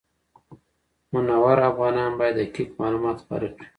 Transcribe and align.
منور 1.13 1.57
افغانان 1.71 2.11
باید 2.19 2.35
دقیق 2.37 2.69
معلومات 2.81 3.17
خپاره 3.23 3.47
کړي. 3.55 3.65